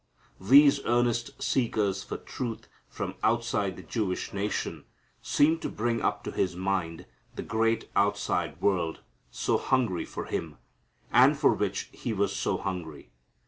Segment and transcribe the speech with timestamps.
[0.39, 4.85] These earnest seekers for truth, from outside the Jewish nation,
[5.21, 10.57] seem to bring up to His mind the great outside world, so hungry for Him,
[11.13, 13.11] and for which He was so hungry.